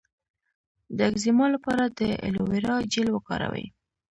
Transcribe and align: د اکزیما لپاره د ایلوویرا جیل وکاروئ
د 0.97 0.97
اکزیما 1.09 1.45
لپاره 1.55 1.83
د 1.97 1.99
ایلوویرا 2.23 2.75
جیل 2.91 3.09
وکاروئ 3.13 3.65